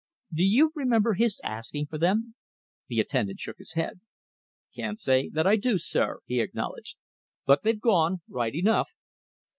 "Do 0.33 0.43
you 0.43 0.71
remember 0.73 1.13
his 1.13 1.39
asking 1.43 1.85
for 1.85 1.99
them?" 1.99 2.33
The 2.87 2.99
attendant 2.99 3.39
shook 3.39 3.59
his 3.59 3.73
head. 3.73 3.99
"Can't 4.75 4.99
say 4.99 5.29
that 5.29 5.45
I 5.45 5.57
do, 5.57 5.77
sir," 5.77 6.21
he 6.25 6.39
acknowledged, 6.41 6.97
"but 7.45 7.61
they've 7.61 7.79
gone 7.79 8.21
right 8.27 8.55
enough." 8.55 8.89